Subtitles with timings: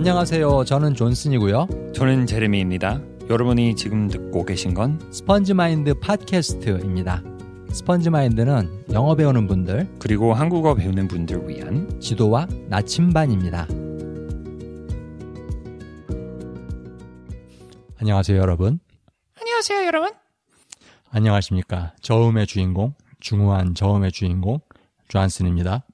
[0.00, 0.64] 안녕하세요.
[0.64, 1.92] 저는 존슨이고요.
[1.94, 3.02] 저는 제레미입니다.
[3.28, 7.22] 여러분이 지금 듣고 계신 건 스펀지 마인드 팟캐스트입니다.
[7.70, 13.68] 스펀지 마인드는 영어 배우는 분들 그리고 한국어 배우는 분들 위한 지도와 나침반입니다.
[17.98, 18.80] 안녕하세요, 여러분.
[19.38, 20.12] 안녕하세요, 여러분.
[21.10, 21.92] 안녕하십니까.
[22.00, 24.60] 저음의 주인공, 중후한 저음의 주인공
[25.08, 25.84] 존슨입니다.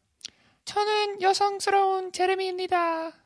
[0.64, 3.25] 저는 여성스러운 제레미입니다.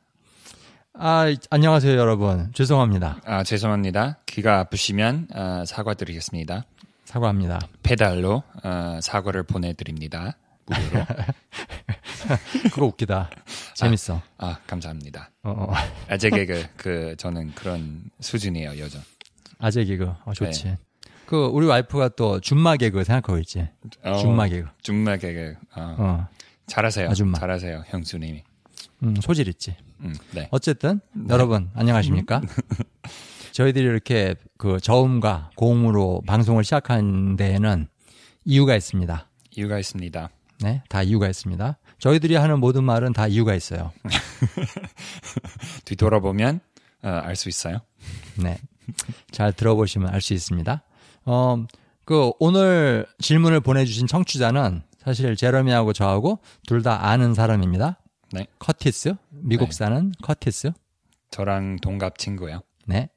[0.93, 2.51] 아, 안녕하세요, 여러분.
[2.53, 3.21] 죄송합니다.
[3.25, 4.19] 아, 죄송합니다.
[4.25, 6.65] 귀가 아프시면 아, 사과드리겠습니다.
[7.05, 7.59] 사과합니다.
[7.81, 10.37] 배달로 아, 사과를 보내드립니다.
[10.65, 11.05] 무료로.
[12.71, 13.29] 그거 웃기다.
[13.75, 14.21] 재밌어.
[14.37, 15.31] 아, 감사합니다.
[15.43, 15.73] 어, 어.
[16.09, 19.01] 아재 개그 그 저는 그런 수준이에요, 여전.
[19.59, 20.11] 아재 개그.
[20.25, 20.65] 어, 좋지.
[20.65, 20.77] 네.
[21.25, 23.67] 그 우리 와이프가 또 준마 개그 생각하고 있지.
[24.03, 24.67] 어, 준마 개그.
[24.81, 25.55] 준마 개그.
[25.75, 26.27] 어, 어.
[26.67, 27.09] 잘하세요.
[27.09, 27.39] 아줌마.
[27.39, 28.43] 잘하세요, 형수님이.
[29.03, 29.75] 음, 소질 있지.
[30.01, 30.47] 음, 네.
[30.51, 30.99] 어쨌든
[31.29, 32.41] 여러분 안녕하십니까?
[33.51, 37.87] 저희들이 이렇게 그 저음과 고음으로 방송을 시작한 데에는
[38.45, 39.27] 이유가 있습니다.
[39.57, 40.29] 이유가 있습니다.
[40.61, 41.77] 네, 다 이유가 있습니다.
[41.99, 43.91] 저희들이 하는 모든 말은 다 이유가 있어요.
[45.85, 46.59] 뒤돌아보면
[47.03, 47.79] 어, 알 수 있어요.
[48.37, 48.57] 네.
[49.31, 50.83] 잘 들어보시면 알 수 있습니다.
[51.25, 51.65] 어,
[52.05, 57.99] 그 오늘 질문을 보내주신 청취자는 사실 제러미하고 저하고 둘 다 아는 사람입니다.
[58.33, 58.47] 네.
[58.59, 59.71] 커티스, 미국 네.
[59.71, 60.71] 사는 커티스.
[61.31, 62.61] 저랑 동갑 친구요.
[62.85, 63.09] 네.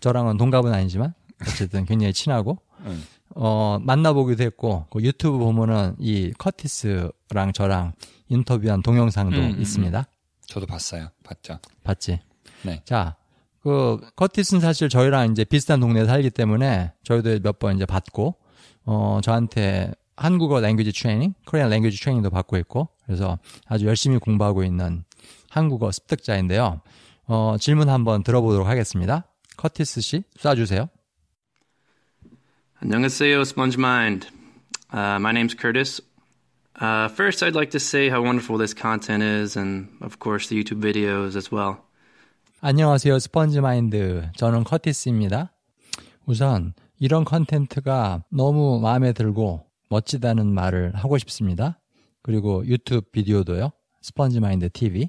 [0.00, 3.02] 저랑은 동갑은 아니지만 어쨌든 굉장히 친하고 음.
[3.34, 7.92] 어, 만나보기도 했고 그 유튜브 보면은 이 커티스랑 저랑
[8.28, 10.06] 인터뷰한 동영상도 음, 음, 있습니다.
[10.46, 11.08] 저도 봤어요.
[11.24, 11.58] 봤죠.
[11.82, 12.20] 봤지?
[12.62, 12.82] 네.
[12.84, 13.16] 자,
[13.62, 18.36] 그 커티스는 사실 저희랑 이제 비슷한 동네에 살기 때문에 저희도 몇 번 이제 봤고
[18.84, 25.04] 어 저한테 한국어 랭귀지 트레이닝, 코리안 랭귀지 트레이닝도 받고 있고 그래서 아주 열심히 공부하고 있는
[25.50, 26.80] 한국어 습득자인데요.
[27.28, 29.26] 어 질문 한번 들어보도록 하겠습니다.
[29.56, 30.88] 커티스 씨 쏴주세요.
[32.80, 34.28] 안녕하세요, SpongeMind.
[34.92, 36.00] Uh, my name's Curtis.
[36.78, 40.56] Uh, first, I'd like to say how wonderful this content is, and of course, the
[40.56, 41.78] YouTube videos as well.
[42.60, 43.18] 안녕하세요.
[43.18, 44.30] 스펀지 마인드.
[44.36, 45.52] 저는 커티스입니다.
[46.26, 51.80] 우선 이런 컨텐츠가 너무 마음에 들고 멋지다는 말을 하고 싶습니다.
[52.22, 53.72] 그리고 유튜브 비디오도요.
[54.02, 55.08] 스펀지 마인드 TV.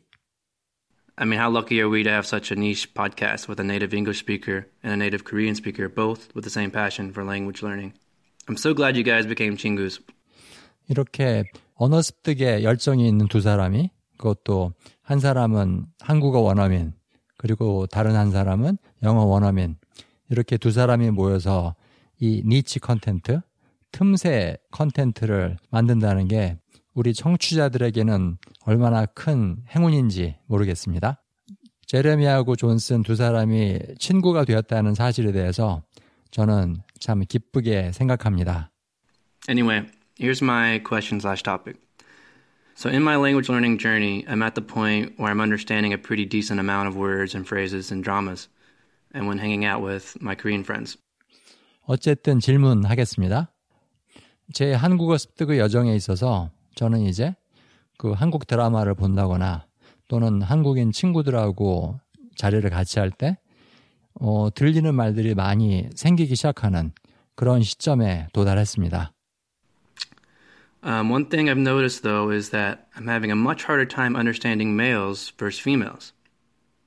[1.19, 3.95] I mean, how lucky are we to have such a niche podcast with a native
[3.95, 7.93] English speaker and a native Korean speaker, both with the same passion for language learning?
[8.47, 10.00] I'm so glad you guys became 친구s.
[10.87, 11.43] 이렇게
[11.73, 16.93] 언어 습득에 열정이 있는 두 사람이 그것도 한 사람은 한국어 원어민
[17.37, 19.75] 그리고 다른 한 사람은 영어 원어민
[20.29, 21.75] 이렇게 두 사람이 모여서
[22.19, 23.41] 이 niche content
[23.91, 26.57] 틈새 content를 만든다는 게
[26.93, 31.23] 우리 청취자들에게는 얼마나 큰 행운인지 모르겠습니다.
[31.85, 35.83] 제레미하고 존슨 두 사람이 친구가 되었다는 사실에 대해서
[36.31, 38.71] 저는 참 기쁘게 생각합니다.
[39.47, 39.85] Anyway,
[40.19, 41.79] here's my question slash topic.
[42.75, 46.25] So, in my language learning journey, I'm at the point where I'm understanding a pretty
[46.25, 48.49] decent amount of words and phrases and dramas,
[49.13, 50.97] and when hanging out with my Korean friends.
[51.87, 53.53] 어쨌든 질문하겠습니다.
[54.53, 57.35] 제 한국어 습득의 여정에 있어서 저는 이제
[57.97, 59.66] 그 한국 드라마를 본다거나
[60.08, 62.00] 또는 한국인 친구들하고
[62.35, 63.38] 자리를 같이 할 때,
[64.13, 66.91] 어, 들리는 말들이 많이 생기기 시작하는
[67.35, 69.12] 그런 시점에 도달했습니다.
[70.84, 74.75] Um, one thing I've noticed, though, is that I'm having a much harder time understanding
[74.75, 76.14] males versus females,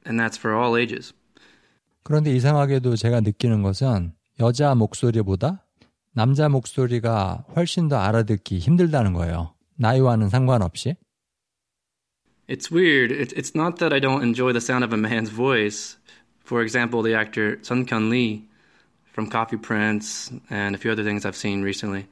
[0.07, 1.13] and that's for all ages.
[2.03, 5.67] 그런데 이상하게도 제가 느끼는 것은 여자 목소리보다
[6.13, 9.55] 남자 목소리가 훨씬 더 알아듣기 힘들다는 거예요.
[9.77, 10.97] 나이와는 상관없이.
[12.49, 13.13] It's weird.
[13.13, 15.97] It, it's not that I don't enjoy the sound of a man's voice.
[16.45, 18.49] For example, the actor Sun Kyun Lee
[19.13, 22.07] from Coffee Prince and a few other things I've seen recently.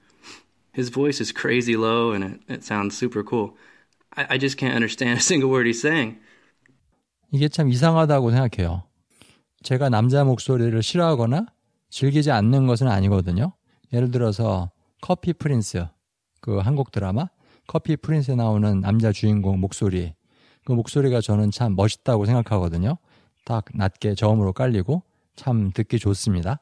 [0.72, 3.56] His voice is crazy low and it, it sounds super cool.
[4.16, 6.18] I, I just can't understand a single word he's saying.
[7.32, 8.84] 이게 참 이상하다고 생각해요.
[9.64, 11.46] 제가 남자 목소리를 싫어하거나
[11.90, 13.57] 즐기지 않는 것은 아니거든요.
[13.92, 14.70] 예를 들어서
[15.00, 15.86] 커피 프린스,
[16.40, 17.28] 그 한국 드라마
[17.66, 20.14] 커피 프린스에 나오는 남자 주인공 목소리,
[20.64, 22.98] 그 목소리가 저는 참 멋있다고 생각하거든요.
[23.44, 25.02] 딱 낮게 저음으로 깔리고
[25.36, 26.60] 참 듣기 좋습니다.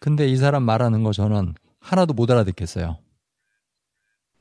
[0.00, 2.98] 근데 이 사람 말하는 거 저는 하나도 못 알아듣겠어요.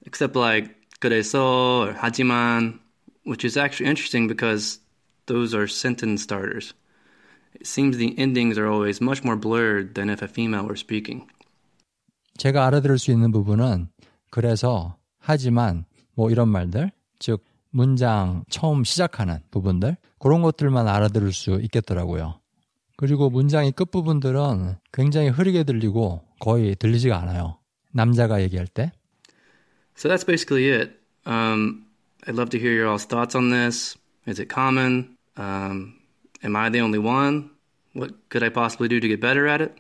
[0.06, 2.80] Except like 그래서 하지만,
[3.26, 4.80] which is actually interesting because
[5.26, 6.74] those are sentence starters.
[7.54, 11.28] It seems the endings are always much more blurred than if a female were speaking.
[12.38, 13.88] 제가 알아들을 수 있는 부분은
[14.30, 22.40] 그래서 하지만 뭐 이런 말들 즉 문장 처음 시작하는 부분들 그런 것들만 알아들을 수 있겠더라고요.
[22.96, 27.60] 그리고 문장의 끝부분들은 굉장히 흐리게 들리고 거의 들리지가 않아요.
[27.92, 28.92] 남자가 얘기할 때.
[29.96, 30.94] So that's basically it.
[31.26, 31.86] Um,
[32.28, 33.98] I'd love to hear your all's thoughts on this.
[34.28, 35.18] Is it common?
[35.38, 36.00] Um,
[36.44, 37.52] am I the only one?
[37.94, 39.78] What could I possibly do to get better at it?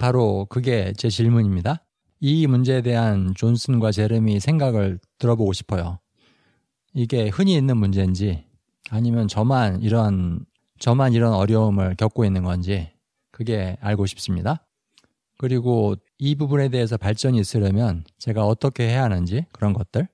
[0.00, 1.84] 바로 그게 제 질문입니다.
[2.20, 5.98] 이 문제에 대한 존슨과 제레미 생각을 들어보고 싶어요.
[6.94, 8.46] 이게 흔히 있는 문제인지
[8.88, 10.46] 아니면 저만 이런
[10.78, 12.90] 저만 이런 어려움을 겪고 있는 건지
[13.30, 14.66] 그게 알고 싶습니다.
[15.36, 20.08] 그리고 이 부분에 대해서 발전이 있으려면 제가 어떻게 해야 하는지 그런 것들.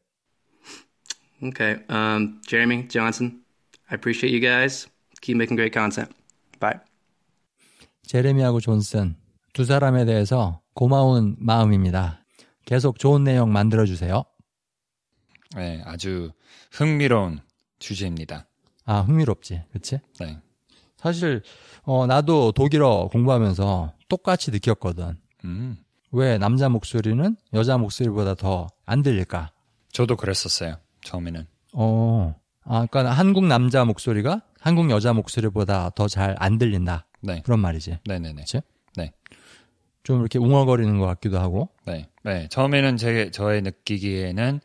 [1.44, 1.85] Okay.
[1.88, 3.44] Um, Jeremy, Johnson,
[3.88, 4.88] I appreciate you guys.
[5.21, 6.12] Keep making great content.
[6.59, 6.81] Bye.
[8.03, 9.17] 제레미하고 존슨
[9.56, 12.23] 두 사람에 대해서 고마운 마음입니다.
[12.67, 14.23] 계속 좋은 내용 만들어 주세요.
[15.56, 16.31] 네, 아주
[16.73, 17.41] 흥미로운
[17.79, 18.49] 주제입니다.
[18.85, 20.00] 아 흥미롭지, 그렇지?
[20.20, 20.38] 네.
[20.99, 21.43] 사실
[21.85, 25.17] 어, 나도 독일어 공부하면서 똑같이 느꼈거든.
[25.44, 25.79] 음,
[26.12, 29.52] 왜 남자 목소리는 여자 목소리보다 더 안 들릴까?
[29.91, 30.76] 저도 그랬었어요.
[31.02, 31.47] 처음에는.
[31.73, 37.06] 어, 아, 그러니까 한국 남자 목소리가 한국 여자 목소리보다 더 잘 안 들린다.
[37.23, 37.41] 네.
[37.41, 38.00] 그런 말이지.
[38.06, 38.43] 네네네.
[38.43, 38.61] 그치?
[40.06, 40.12] 네.
[40.12, 41.69] 좀 이렇게 웅얼거리는 것 같기도 하고.
[41.85, 42.08] 네.
[42.23, 42.47] 네.
[42.49, 44.61] 처음에는 제, 저의 느끼기에는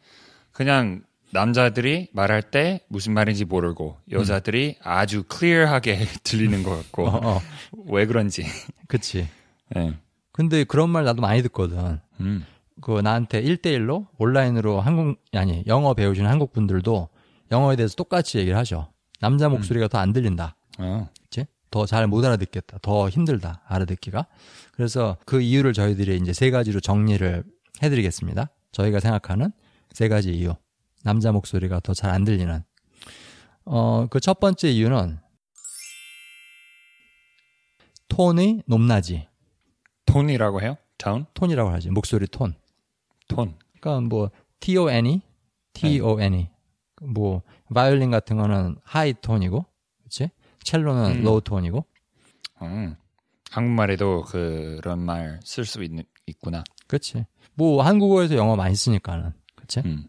[0.52, 1.02] 그냥
[1.32, 7.42] 남자들이 말할 때 무슨 말인지 모르고 여자들이 아주 클리어하게 들리는 것 같고 어, 어,
[7.88, 8.46] 왜 그런지.
[8.88, 9.28] 그치.
[9.76, 9.98] 네.
[10.32, 12.00] 근데 그런 말 나도 많이 듣거든.
[12.20, 12.46] 음.
[12.82, 17.10] 그 나한테 1대1로 온라인으로 한국, 아니, 영어 배우시는 한국 분들도
[17.52, 18.92] 영어에 대해서 똑같이 얘기를 하죠.
[19.20, 20.56] 남자 목소리가 더안 들린다.
[20.80, 21.10] 어.
[21.24, 21.46] 그치?
[21.72, 22.78] 더 잘 못 알아듣겠다.
[22.82, 23.62] 더 힘들다.
[23.66, 24.28] 알아듣기가.
[24.74, 27.44] 그래서 그 이유를 저희들이 이제 세 가지로 정리를
[27.82, 28.50] 해드리겠습니다.
[28.72, 29.52] 저희가 생각하는
[29.92, 30.54] 세 가지 이유.
[31.04, 32.62] 남자 목소리가 더 잘 안 들리는.
[33.66, 35.20] 어, 그 첫 번째 이유는
[38.10, 39.28] 톤의 높낮이.
[40.06, 40.76] 톤이라고 해요?
[40.98, 41.26] 톤?
[41.34, 41.90] 톤이라고 하지.
[41.90, 42.54] 목소리 톤.
[43.28, 43.56] 톤.
[43.80, 44.30] 그러니까 뭐
[44.60, 45.22] T-O-N-E,
[45.74, 46.50] T-O-N-E.
[47.04, 47.42] 뭐
[47.74, 49.66] 바이올린 같은 거는 high tone이고,
[50.00, 50.30] 그렇지?
[50.64, 51.24] 첼로는 음.
[51.24, 51.86] low tone이고,
[52.62, 52.96] 음.
[53.50, 55.84] 한국말에도 그런 말 쓸 수
[56.28, 56.64] 있구나.
[56.88, 57.26] 그렇지.
[57.56, 59.82] 뭐 한국어에서 영어 많이 쓰니까는, 그렇지?
[59.86, 60.08] 음.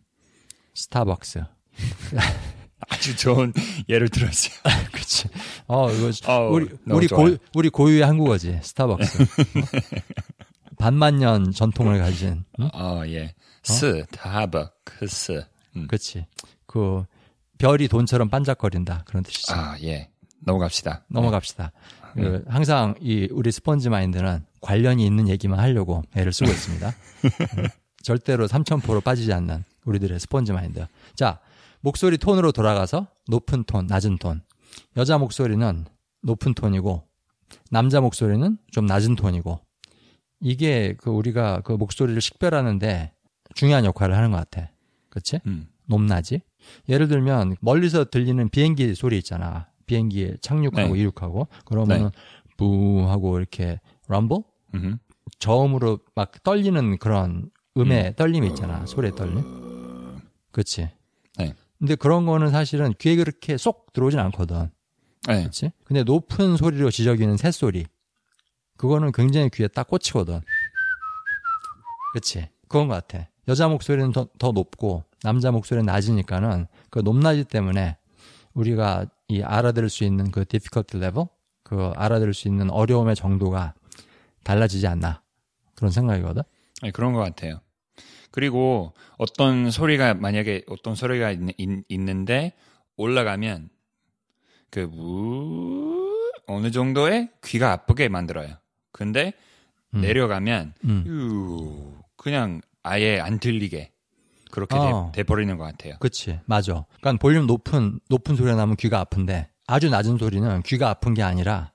[0.74, 1.42] 스타벅스,
[2.88, 3.52] 아주 좋은
[3.88, 4.54] 예를 들었어요.
[4.92, 5.28] 그렇지.
[5.66, 7.36] 어 이거 어우, 우리 우리 좋아요.
[7.36, 9.22] 고 우리 고유의 한국어지 스타벅스.
[9.22, 9.26] 어?
[10.78, 12.68] 반만 년 전통을 가진, 응?
[12.74, 13.34] 어, 예.
[13.62, 15.44] 스, 타버크스.
[15.76, 15.86] 음.
[15.86, 16.26] 그렇지.
[16.66, 17.04] 그
[17.58, 19.52] 별이 돈처럼 반짝거린다 그런 뜻이지.
[19.52, 20.10] 아, 예.
[20.44, 21.04] 넘어갑시다.
[21.08, 21.72] 넘어갑시다.
[22.14, 26.88] 그 항상 이 우리 스펀지 마인드는 관련이 있는 얘기만 하려고 애를 쓰고 있습니다.
[27.58, 27.66] 음,
[28.02, 30.86] 절대로 삼천포로 빠지지 않는 우리들의 스펀지 마인드.
[31.14, 31.40] 자,
[31.80, 34.42] 목소리 톤으로 돌아가서 높은 톤, 낮은 톤.
[34.96, 35.84] 여자 목소리는
[36.22, 37.02] 높은 톤이고
[37.70, 39.60] 남자 목소리는 좀 낮은 톤이고
[40.40, 43.12] 이게 그 우리가 그 목소리를 식별하는데
[43.54, 44.70] 중요한 역할을 하는 것 같아.
[45.08, 45.40] 그치?
[45.46, 45.68] 음.
[45.86, 46.40] 높낮이.
[46.88, 49.68] 예를 들면 멀리서 들리는 비행기 소리 있잖아.
[49.92, 51.00] 비행기 착륙하고 네.
[51.00, 52.10] 이륙하고 그러면은
[52.56, 53.78] 부 하고 이렇게
[54.08, 54.38] 럼블
[54.74, 54.98] 음.
[55.38, 58.86] 저음으로 막 떨리는 그런 음의 떨림이 있잖아.
[58.86, 59.42] 소리의 떨림.
[60.50, 60.90] 그렇지.
[61.38, 61.54] 네.
[61.78, 64.70] 근데 그런 거는 사실은 귀에 그렇게 쏙 들어오진 않거든.
[65.28, 65.40] 네.
[65.40, 65.72] 그렇지?
[65.84, 67.84] 근데 높은 소리로 지저귀는 새소리.
[68.78, 70.40] 그거는 굉장히 귀에 딱 꽂히거든.
[72.12, 72.48] 그렇지?
[72.62, 73.28] 그건 것 같아.
[73.48, 77.96] 여자 목소리는 더, 더 높고 남자 목소리는 낮으니까는 그 높낮이 때문에
[78.54, 81.28] 우리가 이 알아들을 수 있는 그 difficulty level,
[81.62, 83.72] 그 알아들을 수 있는 어려움의 정도가
[84.44, 85.22] 달라지지 않나
[85.74, 86.42] 그런 생각이거든.
[86.82, 87.60] 네, 그런 것 같아요.
[88.30, 92.52] 그리고 어떤 소리가 만약에 어떤 소리가 있, 는데
[92.96, 93.70] 올라가면
[94.70, 96.10] 그 우,
[96.46, 98.56] 어느 정도의 귀가 아프게 만들어요.
[98.90, 99.32] 근데
[99.94, 100.00] 음.
[100.02, 101.04] 내려가면 음.
[101.06, 103.91] 유, 그냥 아예 안 들리게
[104.52, 105.10] 그렇게 어.
[105.12, 105.96] 돼, 버리는 것 같아요.
[105.98, 106.84] 그치, 맞아.
[107.00, 111.72] 그러니까 볼륨 높은 높은 소리가 나면 귀가 아픈데 아주 낮은 소리는 귀가 아픈 게 아니라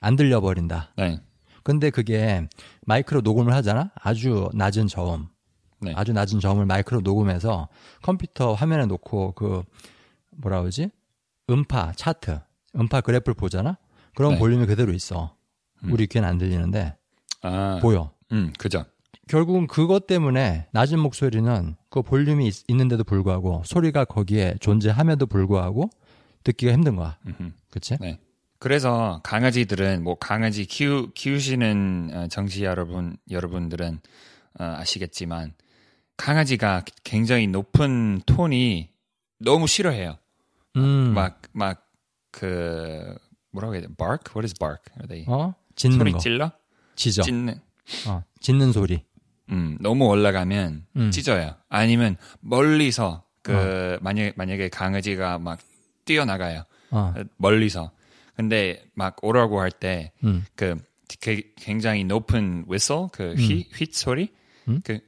[0.00, 0.92] 안 들려 버린다.
[0.96, 1.20] 네,
[1.64, 2.46] 근데 그게
[2.86, 3.90] 마이크로 녹음을 하잖아?
[3.96, 5.26] 아주 낮은 저음.
[5.80, 5.92] 네.
[5.96, 7.68] 아주 낮은 저음을 마이크로 녹음해서
[8.02, 9.62] 컴퓨터 화면에 놓고 그,
[10.36, 10.90] 뭐라 그러지?
[11.50, 12.40] 음파, 차트,
[12.76, 13.78] 음파 그래프를 보잖아?
[14.14, 14.38] 그런 네.
[14.38, 15.34] 볼륨이 그대로 있어.
[15.84, 16.96] 우리 귀엔 안 들리는데,
[17.42, 18.12] 아, 보여.
[18.32, 18.84] 음, 그죠.
[19.28, 25.90] 결국은 그것 때문에 낮은 목소리는 그 볼륨이 있, 는데도 불구하고 소리가 거기에 존재함에도 불구하고
[26.44, 27.18] 듣기가 힘든 거야.
[27.70, 27.96] 그치?
[28.00, 28.18] 네.
[28.58, 34.00] 그래서 강아지들은 뭐 강아지 키우 키우시는 어, 정치 여러분 여러분들은
[34.58, 35.54] 어, 아시겠지만
[36.16, 38.90] 강아지가 굉장히 높은 톤이
[39.38, 40.18] 너무 싫어해요.
[40.76, 41.14] 음.
[41.14, 41.86] 막막
[42.32, 43.16] 그
[43.52, 43.88] 뭐라고 해야 돼?
[43.96, 44.32] bark?
[44.34, 44.82] What is bark?
[44.96, 45.54] Are they 어?
[45.76, 46.18] 짖는 소리 거.
[46.18, 46.52] 찔러?
[46.96, 47.22] 짖어.
[47.22, 47.60] 짖는.
[48.08, 48.24] 어.
[48.40, 49.04] 짖는 소리.
[49.50, 51.10] 음, 너무 올라가면 음.
[51.10, 51.54] 찢어요.
[51.68, 55.58] 아니면 멀리서 그 만약 만약에 강아지가 막
[56.04, 56.64] 뛰어나가요.
[56.90, 57.14] 어.
[57.36, 57.90] 멀리서.
[58.36, 60.44] 근데 막 오라고 할때 음.
[60.54, 60.76] 그
[61.56, 64.32] 굉장히 높은 whistle 그 휘, 휘 소리
[64.68, 64.80] 음?
[64.84, 65.00] 그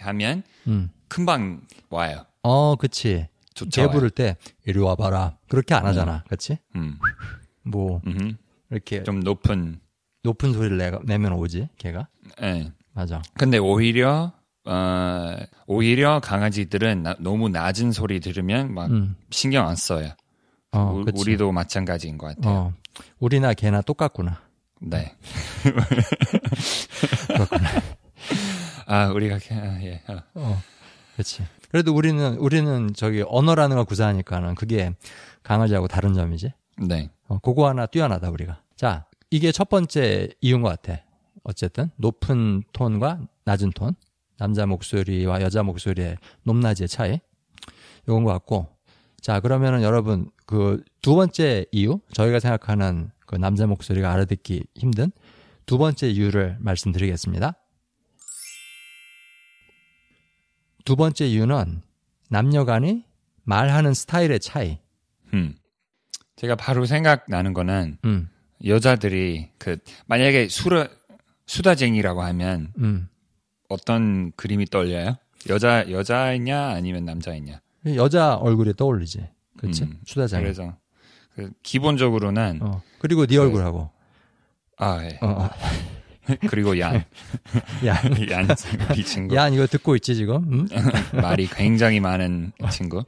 [0.00, 0.90] 하면 음.
[1.08, 2.24] 금방 와요.
[2.42, 3.26] 어, 그치.
[3.54, 3.90] 개 좋죠.
[3.90, 4.36] 부를 때
[4.66, 5.38] 이리 와봐라.
[5.48, 6.24] 그렇게 안 하잖아.
[6.76, 6.98] 음.
[7.62, 8.36] 뭐 음.
[8.70, 9.80] 이렇게 좀 높은
[10.22, 11.68] 높은 소리를 내, 내면 오지.
[11.78, 12.08] 걔가.
[12.42, 12.70] 예.
[12.96, 13.22] 맞아.
[13.34, 14.32] 근데 오히려
[14.64, 15.36] 어
[15.66, 19.14] 오히려 강아지들은 나- 너무 낮은 소리 들으면 막 음.
[19.30, 20.10] 신경 안 써요.
[20.72, 21.04] 어, 우-.
[21.14, 22.54] 우리도 마찬가지인 것 같아요.
[22.54, 22.72] 어.
[23.20, 24.40] 우리나 걔나 똑같구나.
[24.80, 25.14] 네.
[28.86, 30.02] 아, 우리가 그- 아, 예.
[30.08, 30.18] 어.
[30.34, 30.62] 어.
[31.14, 31.44] 그렇지.
[31.70, 34.92] 그래도 우리는 우리는 저기 언어라는 걸 구사하니까는 그게
[35.42, 36.52] 강아지하고 다른 점이지.
[36.78, 37.10] 네.
[37.28, 38.60] 어, 그거 하나 뛰어나다 우리가.
[38.76, 41.02] 자, 이게 첫 번째 이유인 것 같아.
[41.46, 43.94] 어쨌든 높은 톤과 낮은 톤,
[44.38, 47.20] 남자 목소리와 여자 목소리의 높낮이의 차이,
[48.08, 48.68] 요건 것 같고.
[49.20, 55.12] 자, 그러면은 여러분 그 두 번째 이유, 저희가 생각하는 그 남자 목소리가 알아듣기 힘든
[55.64, 57.52] 두 번째 이유를 말씀드리겠습니다.
[60.84, 61.80] 두 번째 이유는
[62.28, 63.04] 남녀간이
[63.44, 64.80] 말하는 스타일의 차이.
[65.32, 65.54] 음.
[66.34, 68.30] 제가 바로 생각나는 거는 음,
[68.64, 69.76] 여자들이 그
[70.06, 70.88] 만약에 수라
[71.46, 73.08] 수다쟁이라고 하면 음.
[73.68, 75.16] 어떤 그림이 떠올려요?
[75.48, 77.60] 여자 여자이냐 아니면 남자이냐?
[77.94, 79.28] 여자 얼굴이 떠올리지.
[79.58, 79.84] 그렇지?
[79.84, 80.42] 음, 수다장.
[80.42, 80.76] 그래서
[81.34, 82.82] 그 기본적으로는 어.
[82.98, 83.90] 그리고 네 얼굴하고.
[84.78, 85.18] 아 예.
[85.22, 85.50] 어, 어.
[86.48, 87.04] 그리고 얀.
[87.86, 89.34] 야, 얀이 친구.
[89.36, 90.36] 야, 이거 듣고 있지 지금?
[90.52, 90.68] 음?
[91.20, 93.04] 말이 굉장히 많은 친구.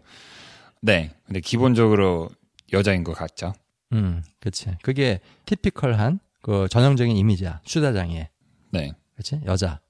[0.81, 1.13] 네.
[1.27, 2.29] 근데 기본적으로
[2.73, 3.55] 여자인 것 같죠.
[3.93, 4.77] 음, 그렇지.
[4.83, 7.61] 그게 티피컬한 그 전형적인 이미지야.
[7.65, 8.29] 수다장이의.
[8.73, 8.93] 네.
[9.15, 9.41] 그렇지?
[9.45, 9.81] 여자.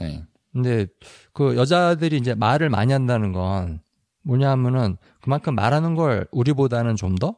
[0.00, 0.24] 네.
[0.52, 0.86] 근데
[1.32, 3.80] 그 여자들이 이제 말을 많이 한다는 건
[4.22, 7.36] 뭐냐면은 그만큼 말하는 걸 우리보다는 좀 더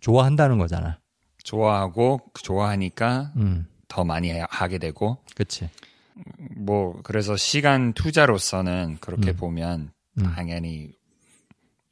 [0.00, 0.98] 좋아한다는 거잖아.
[1.42, 5.68] 좋아하고 좋아하니까 음, 더 많이 하- 하게 되고 그렇지.
[6.56, 9.36] 뭐 그래서 시간 투자로서는 그렇게 음.
[9.36, 10.22] 보면 음.
[10.34, 10.92] 당연히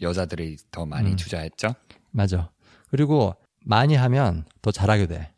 [0.01, 1.17] 여자들이 더 많이 음.
[1.17, 1.75] 투자했죠.
[2.11, 2.51] 맞아.
[2.91, 3.35] 그리고
[3.65, 5.33] 많이 하면 더 잘하게 돼.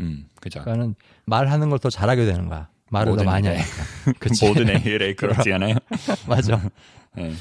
[0.00, 0.60] 음, 그죠.
[0.60, 0.94] 그러니까는
[1.26, 2.68] 말하는 걸 더 잘하게 되는 거야.
[2.90, 3.48] 말을 더 많이.
[4.18, 4.46] 그치?
[4.46, 5.74] 모든 애들에 그렇지 않아요?
[6.26, 6.60] 맞아.
[7.14, 7.32] 네.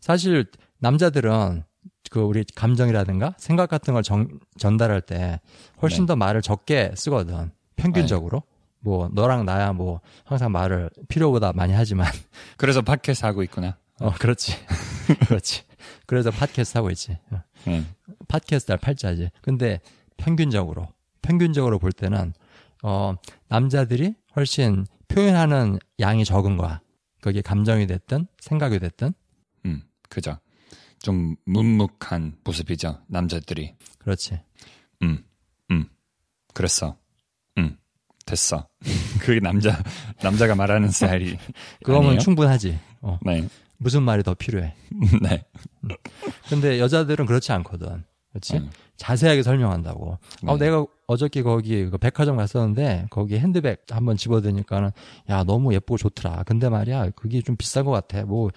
[0.00, 0.46] 사실
[0.78, 1.62] 남자들은
[2.10, 5.40] 그 우리 감정이라든가 생각 같은 걸 정- 전달할 때
[5.82, 6.06] 훨씬 네.
[6.08, 7.50] 더 말을 적게 쓰거든.
[7.76, 8.42] 평균적으로.
[8.80, 12.06] 뭐 너랑 나야 뭐 항상 말을 필요보다 많이 하지만
[12.56, 13.76] 그래서 팟캐스트 하고 있구나.
[14.00, 14.54] 어 그렇지.
[15.28, 15.62] 그렇지.
[16.06, 17.18] 그래서 팟캐스트 하고 있지.
[17.30, 17.84] 어, 네.
[18.28, 19.30] 팟캐스트 할 팔자지.
[19.42, 19.80] 근데
[20.16, 20.88] 평균적으로
[21.22, 22.32] 평균적으로 볼 때는
[22.82, 23.14] 어
[23.48, 26.80] 남자들이 훨씬 표현하는 양이 적은 거야.
[27.20, 29.12] 그게 감정이 됐든 생각이 됐든
[29.66, 30.38] 음, 그죠.
[31.00, 33.00] 좀 묵묵한 모습이죠.
[33.08, 33.74] 남자들이.
[33.98, 34.40] 그렇지.
[35.02, 35.24] 음,
[35.70, 35.86] 음.
[36.54, 36.96] 그랬어.
[37.58, 37.76] 음,
[38.26, 38.68] 됐어.
[39.20, 39.82] 그게 남자,
[40.22, 41.38] 남자가 말하는 스타일이.
[41.84, 42.20] 그거면 아니에요?
[42.20, 42.78] 충분하지.
[43.00, 43.18] 어.
[43.22, 43.48] 네.
[43.78, 44.74] 무슨 말이 더 필요해.
[45.22, 45.44] 네.
[46.48, 48.04] 근데 여자들은 그렇지 않거든.
[48.30, 48.56] 그렇지?
[48.56, 48.70] 음.
[48.96, 50.18] 자세하게 설명한다고.
[50.42, 50.50] 네.
[50.50, 54.92] 어, 내가 어저께 거기 그 백화점 갔었는데 거기 핸드백 한번 집어드니까는
[55.30, 56.44] 야 너무 예쁘고 좋더라.
[56.44, 58.22] 근데 말이야 그게 좀 비싼 것 같아.
[58.24, 58.50] 뭐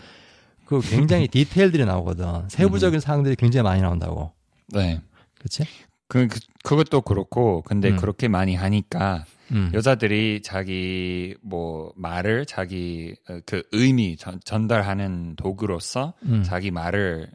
[0.72, 2.48] 그 굉장히 디테일들이 나오거든.
[2.48, 4.32] 세부적인 사항들이 굉장히 많이 나온다고.
[4.70, 5.02] 네.
[5.38, 5.66] 그렇지?
[6.08, 7.98] 그, 그, 그것도 그렇고, 근데 음.
[7.98, 9.72] 그렇게 많이 하니까, 음.
[9.74, 16.44] 여자들이 자기, 뭐, 말을, 자기, 어, 그 의미 전, 전달하는 도구로서, 음.
[16.44, 17.30] 자기 말을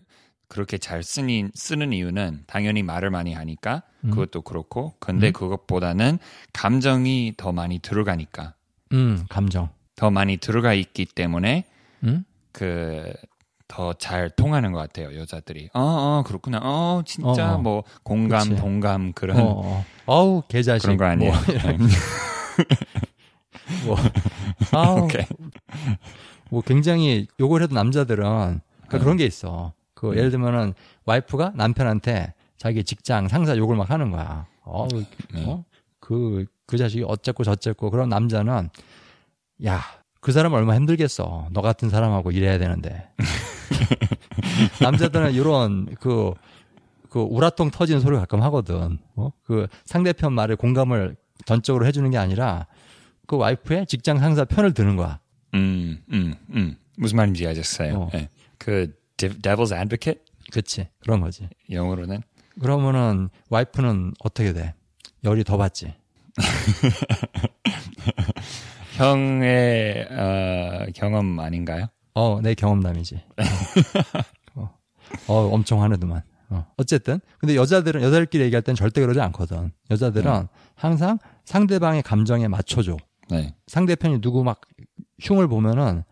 [0.49, 4.11] 그렇게 잘 쓰니, 쓰는 이유는, 당연히 말을 많이 하니까, 음.
[4.11, 5.33] 그것도 그렇고, 근데 음.
[5.33, 6.19] 그것보다는,
[6.53, 8.55] 감정이 더 많이 들어가니까,
[8.93, 9.71] 음, 감정.
[9.97, 11.65] 더 많이 들어가 있기 때문에,
[12.05, 12.25] 음?
[12.53, 13.13] 그,
[13.69, 15.71] 더 잘 통하는 것 같아요, 여자들이.
[15.75, 16.61] 어, 어, 그렇구나.
[16.63, 17.59] 어, 진짜, 어, 어.
[17.59, 18.61] 뭐, 공감, 그치.
[18.61, 19.85] 동감, 그런, 어, 어.
[20.07, 20.83] 어우 개자식.
[20.85, 21.33] 그런 거 아니에요?
[21.33, 21.41] 뭐,
[23.85, 23.97] 뭐.
[24.73, 25.25] 아우, 오케이.
[26.51, 29.73] 뭐 굉장히 욕을 해도 남자들은 그러니까 그런 게 있어.
[29.97, 30.17] 그 음.
[30.17, 30.75] 예를 들면은
[31.07, 34.47] 와이프가 남편한테 자기 직장 상사 욕을 막 하는 거야.
[34.63, 34.87] 어,
[35.33, 35.45] 네.
[35.45, 35.65] 어?
[35.99, 38.69] 그, 그 자식이 어쨌고 저쨌고 그런 남자는
[39.65, 39.81] 야,
[40.21, 41.49] 그 사람 얼마 나 힘들겠어.
[41.51, 43.09] 너 같은 사람하고 일해야 되는데.
[44.83, 46.35] 남자들은 이런 그,
[47.09, 48.99] 그 우라통 터지는 소리 가끔 하거든.
[49.15, 49.31] 어?
[49.45, 52.67] 그 상대편 말에 공감을 전적으로 해주는 게 아니라
[53.27, 55.21] 그 와이프의 직장 상사 편을 드는 거야.
[55.55, 56.77] 음, 음, 음.
[56.99, 57.95] 무슨 말인지 알겠어요.
[57.95, 58.11] 어.
[58.15, 58.29] 예.
[58.59, 60.21] 그, devil's advocate?
[60.53, 60.89] 그치.
[61.01, 61.49] 그런 거지.
[61.71, 62.23] 영어로는
[62.61, 64.75] 그러면은 와이프는 어떻게 돼?
[65.25, 65.95] 열이 더 받지.
[68.97, 71.87] 형의 어, 경험 아닌가요?
[72.15, 73.21] 어, 내 경험담이지.
[74.55, 74.71] 어,
[75.27, 76.23] 어, 엄청 화내더만.
[76.49, 76.67] 어.
[76.77, 79.73] 어쨌든 근데 여자들은 여자들끼리 얘기할 땐 절대 그러지 않거든.
[79.91, 80.47] 여자들은 음.
[80.75, 82.97] 항상 상대방의 감정에 맞춰줘.
[83.29, 83.55] 네.
[83.67, 84.61] 상대편이 누구 막
[85.21, 86.05] 흉을 보면은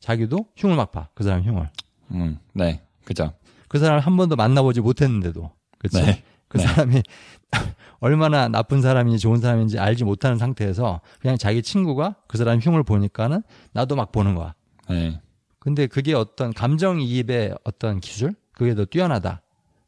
[0.00, 1.08] 자기도 흉을 막 봐.
[1.14, 1.70] 그 사람 흉을.
[2.12, 2.82] 음, 네.
[3.04, 3.32] 그죠.
[3.68, 5.50] 그 사람을 한 번도 만나보지 못했는데도.
[5.78, 6.02] 그치?
[6.02, 6.22] 네.
[6.48, 6.66] 그 네.
[6.66, 7.02] 사람이
[8.00, 13.42] 얼마나 나쁜 사람인지 좋은 사람인지 알지 못하는 상태에서 그냥 자기 친구가 그 사람 흉을 보니까는
[13.72, 14.54] 나도 막 보는 거야.
[14.88, 15.20] 네.
[15.58, 18.34] 근데 그게 어떤 감정이입의 어떤 기술?
[18.52, 19.42] 그게 더 뛰어나다.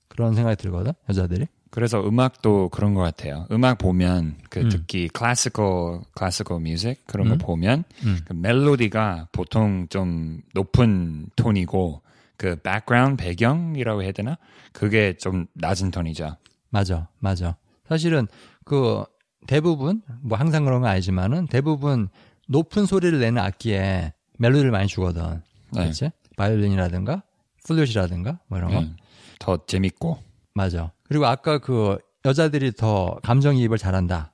[0.09, 1.47] 그런 생각이 들거든, 여자들이.
[1.71, 3.47] 그래서 음악도 그런 것 같아요.
[3.51, 4.69] 음악 보면 그 음.
[4.71, 7.37] 특히 classical classical music 그런 음.
[7.37, 8.19] 거 보면 음.
[8.25, 12.01] 그 멜로디가 보통 좀 높은 톤이고
[12.37, 14.37] 그 background 배경이라고 해야 되나?
[14.73, 16.37] 그게 좀 낮은 톤이죠.
[16.71, 17.57] 맞아, 맞아.
[17.89, 18.27] 사실은
[18.65, 19.05] 그
[19.47, 22.09] 대부분, 뭐 항상 그런 건 아니지만은 대부분
[22.49, 25.43] 높은 소리를 내는 악기에 멜로디를 많이 주거든.
[25.73, 25.83] 네.
[25.83, 26.11] 그렇지?
[26.37, 27.23] 바이올린이라든가
[27.67, 28.81] 플룻이라든가 뭐 이런 거.
[28.81, 28.93] 네.
[29.39, 30.19] 더 재밌고.
[30.55, 30.93] 맞아.
[31.05, 34.33] 그리고 아까 그 여자들이 더 감정이입을 잘한다.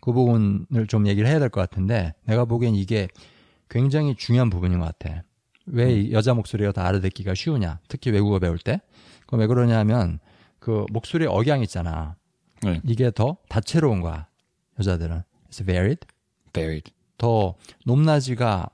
[0.00, 3.08] 그 부분을 좀 얘기를 해야 될 것 같은데 내가 보기엔 이게
[3.68, 5.22] 굉장히 중요한 부분인 것 같아.
[5.66, 7.80] 왜이 여자 목소리가 더 알아듣기가 쉬우냐?
[7.88, 8.80] 특히 외국어 배울 때.
[9.26, 10.18] 그왜 그러냐면
[10.58, 12.16] 그 목소리 억양 있잖아.
[12.62, 12.80] 네.
[12.84, 14.26] 이게 더 다채로운 거야.
[14.78, 15.22] 여자들은.
[15.50, 16.06] It's varied.
[16.52, 16.92] buried.
[17.18, 18.70] 더 높낮이가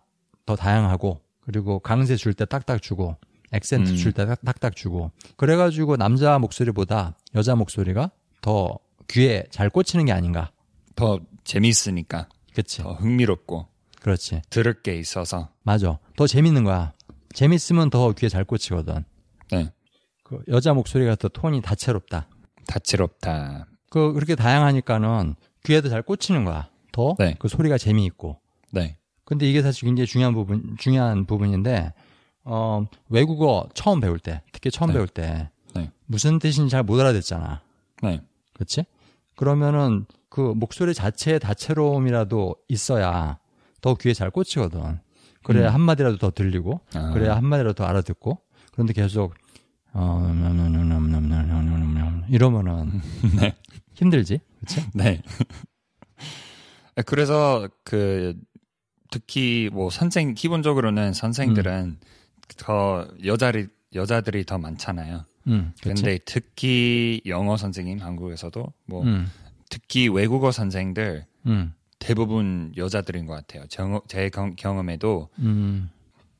[0.46, 3.16] 더 다양하고 그리고 강세 줄 때 딱딱 주고
[3.52, 3.96] 액센트 음.
[3.96, 8.78] 줄때 딱딱 주고 그래가지고 남자 목소리보다 여자 목소리가 더
[9.08, 10.50] 귀에 잘 꽂히는 게 아닌가.
[10.96, 12.82] 더 재밌으니까 그치?
[12.82, 13.66] 더 흥미롭고
[14.06, 14.40] 그렇지.
[14.50, 15.48] 들을 게 있어서.
[15.64, 15.98] 맞아.
[16.14, 16.92] 더 재밌는 거야.
[17.34, 19.04] 재밌으면 더 귀에 잘 꽂히거든.
[19.50, 19.72] 네.
[20.22, 22.28] 그 여자 목소리가 더 톤이 다채롭다.
[22.68, 23.66] 다채롭다.
[23.90, 26.70] 그 그렇게 다양하니까는 귀에도 잘 꽂히는 거야.
[26.92, 27.34] 더그 네.
[27.48, 28.38] 소리가 재미있고.
[28.70, 28.96] 네.
[29.24, 31.92] 근데 이게 사실 굉장히 중요한 부분, 중요한 부분인데,
[32.44, 34.94] 어, 외국어 처음 배울 때, 특히 처음 네.
[34.94, 35.90] 배울 때, 네.
[36.06, 37.60] 무슨 뜻인지 잘 못 알아듣잖아.
[38.04, 38.20] 네.
[38.54, 38.84] 그치?
[39.34, 43.38] 그러면은 그 목소리 자체의 다채로움이라도 있어야
[43.86, 44.98] 더 귀에 잘 꽂히거든.
[45.44, 45.74] 그래야 음.
[45.74, 47.12] 한마디라도 더 들리고, 아.
[47.12, 48.40] 그래야 한마디라도 더 알아듣고,
[48.72, 49.34] 그런데 계속,
[49.92, 50.26] 어,
[52.28, 53.00] 이러면은
[53.40, 53.54] 네.
[53.94, 54.40] 힘들지.
[54.58, 54.84] 그치?
[54.92, 55.22] 네.
[57.06, 58.34] 그래서 그
[59.12, 62.00] 특히 뭐 선생 기본적으로는 선생들은
[62.58, 65.24] 더 여자리 여자들이 더 많잖아요.
[65.46, 66.02] 음, 그치?
[66.02, 69.30] 근데 특히 영어 선생님 한국에서도 뭐 음,
[69.70, 71.72] 특히 외국어 선생들 음,
[72.06, 73.66] 대부분 여자들인 것 같아요.
[73.66, 75.90] 정- 제 경- 경험 에도 음,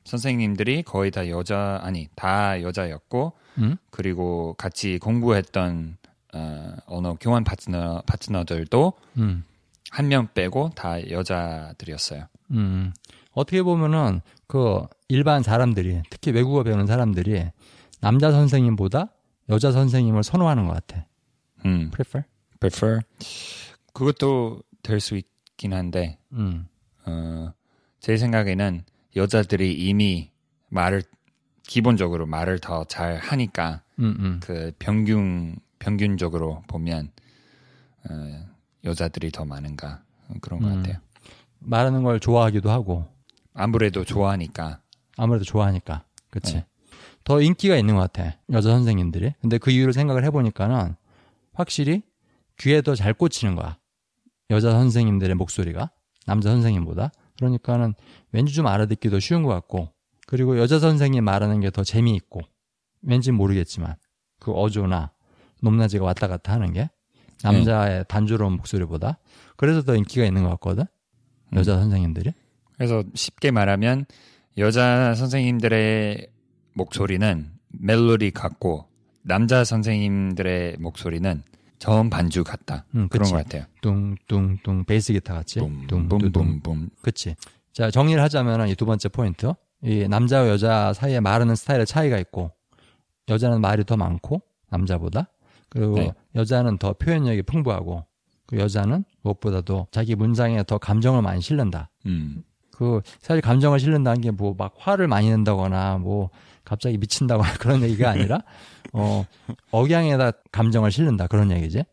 [0.05, 5.97] 선생님들이 거의 다 여자 아니 다 여자였고 음, 그리고 같이 공부했던
[6.33, 9.43] 어, 언어 교환 파트너 파트너들도 음.
[9.91, 12.27] 한명 빼고 다 여자들이었어요.
[12.51, 12.93] 음,
[13.33, 17.43] 어떻게 보면은 그 일반 사람들이 특히 외국어 배우는 사람들이
[17.99, 19.09] 남자 선생님보다
[19.49, 21.05] 여자 선생님을 선호하는 것 같아.
[21.65, 22.23] 음, prefer?
[22.61, 23.01] prefer
[23.91, 25.27] 그것도 될 수 있
[25.57, 26.67] 긴 한데 음,
[27.05, 27.51] 어,
[27.99, 28.83] 제 생각에는
[29.15, 30.31] 여자들이 이미
[30.69, 31.03] 말을
[31.63, 37.11] 기본적으로 말을 더 잘 하니까 음, 음, 그 평균 평균적으로 보면
[38.09, 38.45] 어,
[38.85, 40.03] 여자들이 더 많은가
[40.41, 40.75] 그런 것 음.
[40.83, 41.01] 같아요.
[41.59, 43.07] 말하는 걸 좋아하기도 하고
[43.53, 44.81] 아무래도 좋아하니까
[45.17, 46.53] 아무래도 좋아하니까, 그치?
[46.57, 46.65] 네.
[47.23, 49.33] 더 인기가 있는 것 같아 여자 선생님들이.
[49.41, 50.95] 근데 그 이유를 생각을 해보니까는
[51.53, 52.03] 확실히
[52.59, 53.77] 귀에 더 잘 꽂히는 거야.
[54.49, 55.91] 여자 선생님들의 목소리가
[56.25, 57.11] 남자 선생님보다.
[57.37, 57.93] 그러니까는
[58.31, 59.89] 왠지 좀 알아듣기도 쉬운 것 같고
[60.25, 62.41] 그리고 여자 선생님 말하는 게 더 재미있고
[63.01, 63.95] 왠지 모르겠지만
[64.39, 65.11] 그 어조나
[65.61, 66.89] 높낮이가 왔다 갔다 하는 게
[67.43, 69.19] 남자의 단조로운 목소리보다
[69.55, 70.85] 그래서 더 인기가 있는 것 같거든?
[71.53, 72.33] 여자 선생님들이?
[72.75, 74.05] 그래서 쉽게 말하면
[74.57, 76.27] 여자 선생님들의
[76.73, 78.85] 목소리는 멜로디 같고
[79.21, 81.43] 남자 선생님들의 목소리는
[81.79, 82.85] 저음 반주 같다.
[82.95, 83.29] 음, 그런.
[83.29, 83.63] 것 같아요.
[83.81, 86.89] 뚱뚱뚱 베이스 기타 같이 뚱뚱뚱.
[87.01, 87.35] 그치
[87.73, 92.51] 자 정리를 하자면 이 두 번째 포인트 이 남자와 여자 사이에 말하는 스타일의 차이가 있고
[93.29, 95.29] 여자는 말이 더 많고 남자보다
[95.69, 96.11] 그리고 네.
[96.35, 98.05] 여자는 더 표현력이 풍부하고
[98.47, 102.43] 그 여자는 무엇보다도 자기 문장에 더 감정을 많이 실른다 음.
[102.71, 106.29] 그 사실 감정을 실른다는 게 뭐 막 화를 많이 낸다거나 뭐
[106.63, 108.41] 갑자기 미친다거나 그런 얘기가 아니라
[108.93, 109.25] 어
[109.71, 111.83] 억양에다 감정을 실른다 그런 얘기지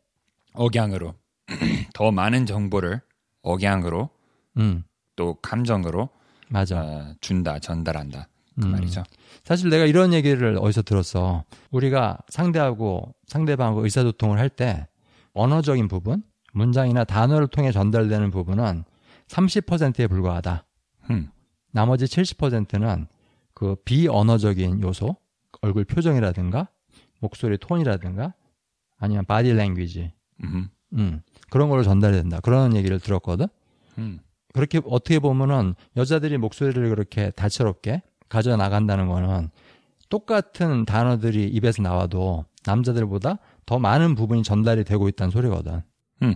[0.54, 1.14] 억양으로
[1.94, 3.00] 더 많은 정보를
[3.42, 4.10] 억양으로
[4.58, 4.84] 음
[5.16, 6.08] 또 감정으로
[6.48, 8.28] 맞아 어, 준다 전달한다
[8.60, 8.72] 그 음.
[8.72, 9.02] 말이죠.
[9.42, 11.44] 사실 내가 이런 얘기를 어디서 들었어.
[11.72, 14.86] 우리가 상대하고 상대방하고 의사소통을 할 때
[15.32, 18.84] 언어적인 부분, 문장이나 단어를 통해 전달되는 부분은
[19.26, 20.64] 30%에 불과하다.
[21.10, 21.30] 음.
[21.72, 23.08] 나머지 70%는
[23.54, 25.16] 그 비언어적인 요소,
[25.62, 26.68] 얼굴 표정이라든가
[27.20, 28.34] 목소리 톤이라든가
[28.98, 30.12] 아니면 body language,
[30.44, 30.68] 음.
[30.94, 32.40] 음, 그런 걸로 전달이 된다.
[32.40, 33.46] 그런 얘기를 들었거든.
[33.98, 34.20] 음.
[34.52, 39.50] 그렇게 어떻게 보면은 여자들이 목소리를 그렇게 다채롭게 가져 나간다는 거는
[40.08, 45.82] 똑같은 단어들이 입에서 나와도 남자들보다 더 많은 부분이 전달이 되고 있다는 소리거든.
[46.22, 46.34] 음.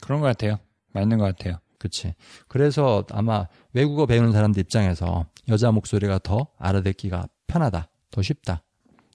[0.00, 0.58] 그런 것 같아요.
[0.92, 1.58] 맞는 것 같아요.
[1.78, 2.14] 그치.
[2.48, 7.88] 그래서 아마 외국어 배우는 사람들 입장에서 여자 목소리가 더 알아듣기가 편하다.
[8.10, 8.62] 더 쉽다.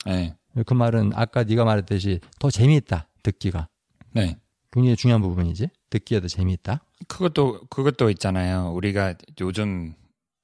[0.05, 0.35] 네.
[0.65, 3.07] 그 말은 아까 네가 말했듯이 더 재미있다.
[3.23, 3.67] 듣기가.
[4.11, 4.37] 네.
[4.71, 5.69] 굉장히 중요한 부분이지.
[5.89, 6.83] 듣기에도 재미있다.
[7.07, 8.71] 그것도 그것도 있잖아요.
[8.73, 9.93] 우리가 요즘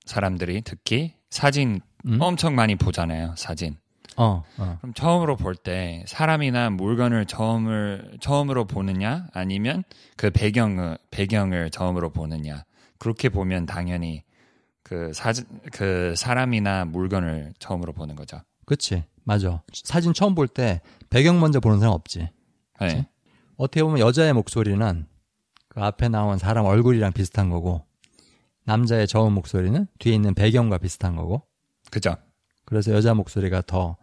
[0.05, 2.21] 사람들이 특히 사진 음?
[2.21, 3.33] 엄청 많이 보잖아요.
[3.37, 3.77] 사진.
[4.17, 4.77] 어, 어.
[4.79, 9.83] 그럼 처음으로 볼 때 사람이나 물건을 처음을 처음으로 보느냐 아니면
[10.15, 12.63] 그 배경을 배경을 처음으로 보느냐
[12.97, 14.23] 그렇게 보면 당연히
[14.83, 18.39] 그 사진 그 사람이나 물건을 처음으로 보는 거죠.
[18.65, 19.03] 그치.
[19.25, 19.61] 맞아.
[19.73, 22.29] 사진 처음 볼 때 배경 먼저 보는 사람 없지.
[22.79, 23.07] 네.
[23.57, 25.07] 어떻게 보면 여자의 목소리는
[25.69, 27.85] 그 앞에 나온 사람 얼굴이랑 비슷한 거고
[28.65, 31.43] 남자의 저음 목소리는 뒤에 있는 배경과 비슷한 거고
[31.91, 32.15] 그죠.
[32.65, 33.97] 그래서 여자 목소리가 더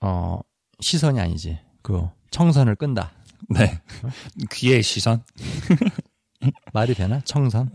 [0.00, 0.40] 어,
[0.80, 1.58] 시선이 아니지.
[1.82, 3.12] 그 청선을 끈다.
[3.50, 3.80] 네.
[4.52, 5.22] 귀의 시선.
[6.72, 7.20] 말이 되나?
[7.20, 7.70] 청선.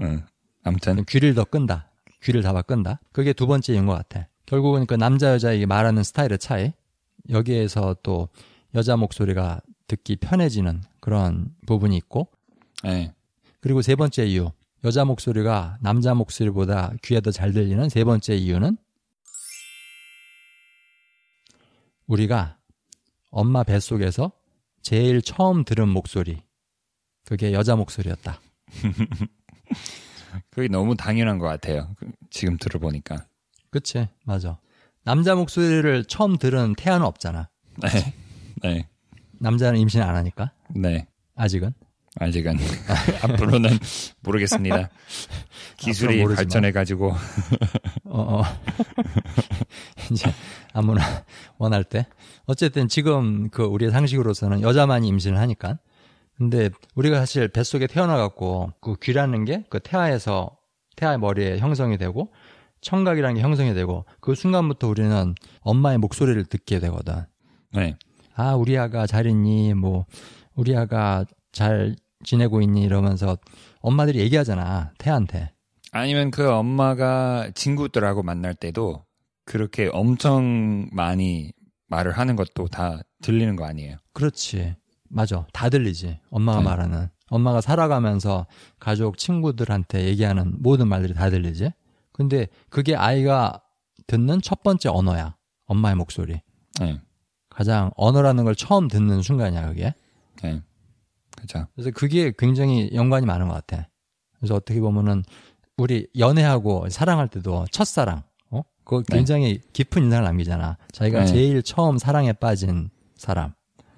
[0.00, 0.24] 응.
[0.64, 1.90] 아무튼 귀를 더 끈다.
[2.22, 3.00] 귀를 잡아 끈다.
[3.12, 4.28] 그게 두 번째인 것 같아.
[4.46, 6.72] 결국은 그 남자 여자 이 말하는 스타일의 차이.
[7.30, 8.28] 여기에서 또
[8.74, 12.28] 여자 목소리가 듣기 편해지는 그런 부분이 있고
[12.84, 13.12] 네.
[13.60, 14.50] 그리고 세 번째 이유.
[14.84, 18.76] 여자 목소리가 남자 목소리보다 귀에 더 잘 들리는 세 번째 이유는
[22.06, 22.58] 우리가
[23.30, 24.30] 엄마 뱃속에서
[24.82, 26.40] 제일 처음 들은 목소리.
[27.24, 28.40] 그게 여자 목소리였다.
[30.50, 31.92] 그게 너무 당연한 것 같아요.
[31.98, 33.26] 그- 지금 들어보니까.
[33.70, 34.08] 그치?
[34.24, 34.58] 맞아.
[35.04, 37.48] 남자 목소리를 처음 들은 태아는 없잖아.
[37.82, 38.14] 네.
[38.62, 38.88] 네.
[39.38, 40.52] 남자는 임신 안 하니까.
[40.74, 41.06] 네.
[41.36, 41.72] 아직은.
[42.18, 42.56] 아직은
[43.22, 43.78] 앞으로는
[44.22, 44.88] 모르겠습니다.
[45.76, 46.34] 기술이 앞으로.
[46.34, 47.12] 발전해가지고
[48.08, 48.42] 어, 어.
[50.10, 50.32] 이제
[50.72, 51.02] 아무나
[51.58, 52.06] 원할 때.
[52.46, 55.78] 어쨌든 지금 그 우리의 상식으로서는 여자만이 임신을 하니까.
[56.38, 60.56] 근데 우리가 사실 뱃속에 태어나갖고 그 귀라는 게 그 태아에서
[60.96, 62.32] 태아의 머리에 형성이 되고
[62.86, 67.24] 청각이라는 게 형성이 되고 그 순간부터 우리는 엄마의 목소리를 듣게 되거든.
[67.74, 67.96] 네.
[68.36, 69.74] 아, 우리 아가 잘 있니?
[69.74, 70.06] 뭐,
[70.54, 72.84] 우리 아가 잘 지내고 있니?
[72.84, 73.38] 이러면서
[73.80, 74.92] 엄마들이 얘기하잖아.
[74.98, 75.50] 태한테.
[75.90, 79.04] 아니면 그 엄마가 친구들하고 만날 때도
[79.44, 81.50] 그렇게 엄청 많이
[81.88, 83.96] 말을 하는 것도 다 들리는 거 아니에요?
[84.12, 84.76] 그렇지.
[85.08, 85.44] 맞아.
[85.52, 86.20] 다 들리지.
[86.30, 86.64] 엄마가 네.
[86.64, 87.08] 말하는.
[87.30, 88.46] 엄마가 살아가면서
[88.78, 91.72] 가족, 친구들한테 얘기하는 모든 말들이 다 들리지.
[92.16, 93.60] 근데 그게 아이가
[94.06, 95.36] 듣는 첫 번째 언어야.
[95.66, 96.40] 엄마의 목소리.
[96.80, 96.98] 네.
[97.50, 99.94] 가장 언어라는 걸 처음 듣는 순간이야, 그게.
[100.42, 100.62] 네.
[101.36, 101.66] 그죠.
[101.74, 103.88] 그래서 그게 굉장히 연관이 많은 것 같아.
[104.38, 105.24] 그래서 어떻게 보면은
[105.76, 108.62] 우리 연애하고 사랑할 때도 첫사랑, 어?
[108.84, 109.16] 그거 네.
[109.16, 110.78] 굉장히 깊은 인상을 남기잖아.
[110.92, 111.26] 자기가 네.
[111.26, 113.52] 제일 처음 사랑에 빠진 사람.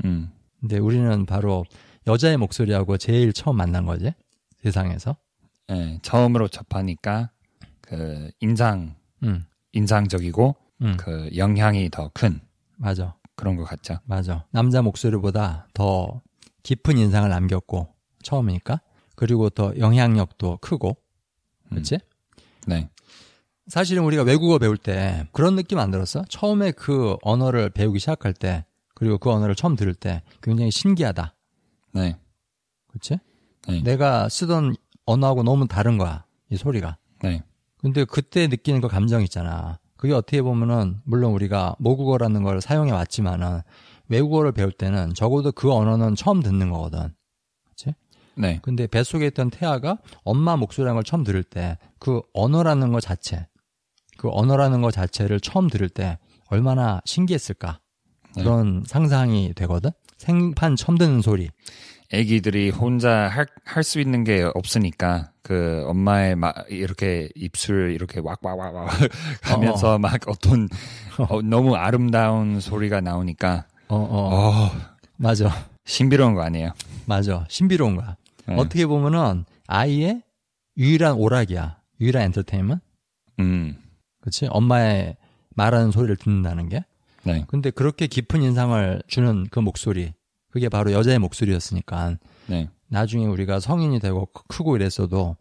[0.04, 0.32] 음.
[0.58, 1.64] 근데 우리는 바로
[2.08, 4.12] 여자의 목소리하고 제일 처음 만난 거지.
[4.60, 5.16] 세상에서.
[5.68, 6.00] 네.
[6.02, 7.30] 처음으로 접하니까
[7.88, 10.96] 그 인상 응, 인상적이고 응.
[10.98, 12.40] 그 영향이 더 큰
[12.76, 13.14] 맞아.
[13.34, 13.98] 그런 것 같죠.
[14.04, 14.44] 맞아.
[14.50, 16.20] 남자 목소리보다 더
[16.64, 17.88] 깊은 인상을 남겼고,
[18.22, 18.80] 처음이니까.
[19.16, 20.96] 그리고 더 영향력도 크고.
[21.70, 21.98] 그렇지?
[22.66, 22.88] 네.
[23.68, 26.24] 사실은 우리가 외국어 배울 때 그런 느낌 안 들었어?
[26.28, 31.34] 처음에 그 언어를 배우기 시작할 때 그리고 그 언어를 처음 들을 때 굉장히 신기하다.
[31.94, 32.16] 네.
[32.88, 33.18] 그렇지?
[33.68, 33.82] 네.
[33.82, 34.74] 내가 쓰던
[35.06, 36.24] 언어하고 너무 다른 거야.
[36.50, 36.96] 이 소리가.
[37.22, 37.42] 네.
[37.80, 39.78] 근데 그때 느끼는 그 감정 있잖아.
[39.96, 43.62] 그게 어떻게 보면은 물론 우리가 모국어라는 걸 사용해 왔지만은
[44.08, 47.14] 외국어를 배울 때는 적어도 그 언어는 처음 듣는 거거든.
[47.64, 47.94] 그렇지?
[48.36, 48.60] 네.
[48.62, 53.46] 근데 뱃속에 있던 태아가 엄마 목소리라는 걸 처음 들을 때 그 언어라는 것 자체,
[54.16, 57.80] 그 언어라는 것 자체를 처음 들을 때 얼마나 신기했을까.
[58.36, 58.42] 네.
[58.42, 59.90] 그런 상상이 되거든.
[60.16, 61.48] 생판 처음 듣는 소리.
[62.12, 68.88] 아기들이 혼자 할할수 있는 게 없으니까 그 엄마의 막 이렇게 입술 이렇게 왁왁왁왁
[69.42, 70.68] 하면서 막 어떤
[71.28, 74.70] 어, 너무 아름다운 소리가 나오니까 어, 어, 어,
[75.16, 75.50] 맞아.
[75.84, 76.72] 신비로운 거 아니에요?
[77.06, 77.46] 맞아.
[77.48, 78.16] 신비로운 거야.
[78.46, 78.54] 네.
[78.56, 80.22] 어떻게 보면은 아이의
[80.76, 81.78] 유일한 오락이야.
[82.00, 82.82] 유일한 엔터테인먼트.
[83.40, 83.76] 음.
[84.20, 84.46] 그치?
[84.50, 85.16] 엄마의
[85.54, 86.84] 말하는 소리를 듣는다는 게.
[87.24, 87.44] 네.
[87.48, 90.12] 근데 그렇게 깊은 인상을 주는 그 목소리,
[90.50, 92.68] 그게 바로 여자의 목소리였으니까 네.
[92.88, 95.36] 나중에 우리가 성인이 되고 크- 크고 이랬어도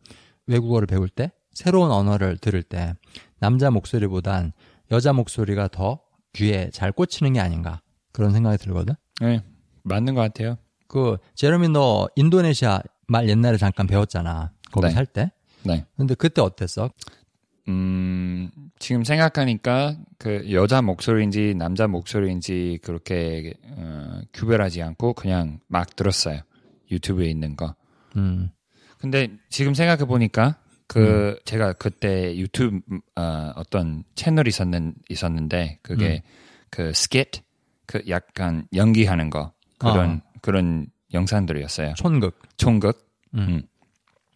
[0.48, 2.94] 외국어를 배울 때 새로운 언어를 들을 때
[3.40, 4.52] 남자 목소리보단
[4.92, 6.02] 여자 목소리가 더
[6.34, 8.96] 귀에 잘 꽂히는 게 아닌가 그런 생각이 들거든.
[9.22, 9.44] 네.
[9.84, 10.58] 맞는 것 같아요.
[10.88, 14.52] 그 제레미 너 인도네시아 말 옛날에 잠깐 배웠잖아.
[14.72, 14.94] 거기 네.
[14.94, 15.32] 살 때.
[15.64, 15.86] 네.
[15.98, 16.90] 근데 그때 어땠어?
[17.68, 18.50] 음,
[18.80, 26.42] 지금 생각하니까 그 여자 목소리인지 남자 목소리인지 그렇게 어, 구별하지 않고 그냥 막 들었어요.
[26.92, 27.76] 유튜브에 있는 거.
[28.16, 28.50] 음.
[29.00, 32.80] 근데 지금 생각해 보니까 그 제가 그때 유튜브
[33.16, 36.24] 어, 어떤 채널이 있었는 있었는데 그게
[36.70, 37.44] 그 스킷
[37.86, 41.94] 그 약간 연기하는 거 그런 그런 영상들이었어요.
[41.96, 42.40] 촌극.
[42.58, 43.06] 총극.
[43.34, 43.40] 음.
[43.40, 43.62] 음.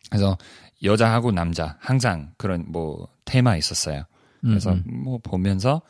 [0.09, 0.37] 그래서
[0.83, 4.03] 여자하고 남자 항상 그런 뭐 테마 있었어요.
[4.41, 5.81] 그래서 음, 뭐 보면서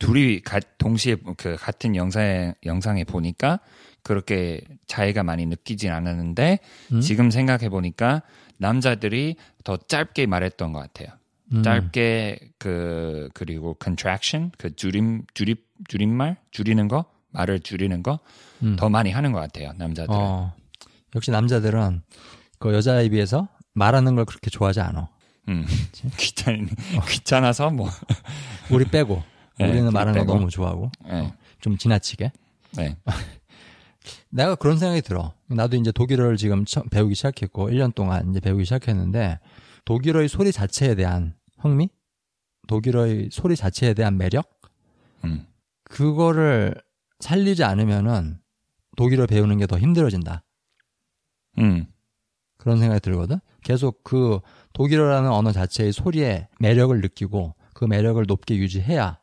[0.00, 3.60] 둘이 가- 동시에 그 같은 영상에 영상에 보니까
[4.02, 6.58] 그렇게 차이가 많이 느끼진 않았는데
[6.92, 7.00] 음?
[7.00, 8.22] 지금 생각해 보니까
[8.56, 11.16] 남자들이 더 짧게 말했던 것 같아요.
[11.52, 11.62] 음.
[11.62, 15.56] 짧게 그 그리고 contraction 그 줄임 줄임
[15.88, 18.20] 줄임말 줄이는 거 말을 줄이는 거더
[18.62, 18.92] 음.
[18.92, 20.18] 많이 하는 것 같아요 남자들은.
[20.18, 20.54] 어.
[21.14, 22.02] 역시 남자들은
[22.58, 23.48] 그 여자에 비해서
[23.80, 25.08] 말하는 걸 그렇게 좋아하지 않아.
[25.48, 25.64] 음.
[26.18, 26.68] 귀찮
[27.08, 27.88] 귀찮아서 뭐.
[28.70, 29.22] 우리 빼고.
[29.58, 30.34] 네, 우리는 우리 말하는 거 빼고.
[30.38, 30.90] 너무 좋아하고.
[31.06, 31.32] 네.
[31.60, 32.30] 좀 지나치게.
[32.76, 32.96] 네.
[34.30, 35.32] 내가 그런 생각이 들어.
[35.48, 39.38] 나도 이제 독일어를 지금 처- 배우기 시작했고 1년 동안 이제 배우기 시작했는데
[39.86, 41.88] 독일어의 소리 자체에 대한 흥미,
[42.68, 44.60] 독일어의 소리 자체에 대한 매력,
[45.24, 45.46] 음.
[45.84, 46.74] 그거를
[47.18, 48.38] 살리지 않으면은
[48.96, 50.44] 독일어 배우는 게 더 힘들어진다.
[51.58, 51.86] 음.
[52.58, 53.38] 그런 생각이 들거든.
[53.62, 54.40] 계속 그
[54.72, 59.18] 독일어라는 언어 자체의 소리의 매력을 느끼고 그 매력을 높게 유지해야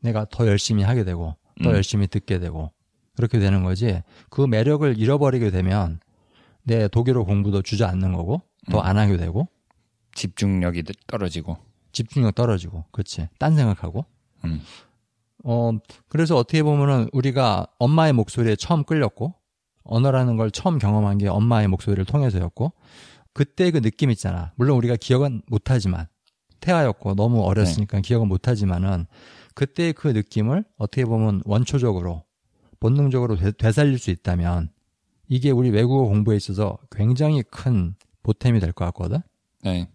[0.00, 1.74] 내가 더 열심히 하게 되고 더 음.
[1.74, 2.72] 열심히 듣게 되고
[3.16, 4.02] 그렇게 되는 거지.
[4.30, 6.00] 그 매력을 잃어버리게 되면
[6.62, 8.84] 내 독일어 공부도 주저앉는 거고 더 음.
[8.84, 9.48] 안 하게 되고
[10.14, 11.58] 집중력이 떨어지고.
[11.92, 13.28] 집중력 떨어지고 그렇지.
[13.38, 14.06] 딴 생각하고.
[14.44, 14.62] 음.
[15.44, 15.72] 어
[16.08, 19.34] 그래서 어떻게 보면은 우리가 엄마의 목소리에 처음 끌렸고
[19.84, 22.72] 언어라는 걸 처음 경험한 게 엄마의 목소리를 통해서였고
[23.40, 24.52] 그때 그 느낌 있잖아.
[24.56, 26.08] 물론 우리가 기억은 못하지만
[26.60, 29.06] 태아였고 너무 어렸으니까 기억은 못하지만은
[29.54, 32.22] 그때 그 느낌을 어떻게 보면 원초적으로
[32.80, 34.68] 본능적으로 되, 되살릴 수 있다면
[35.26, 39.20] 이게 우리 외국어 공부에 있어서 굉장히 큰 보탬이 될 것 같거든.
[39.62, 39.88] 네.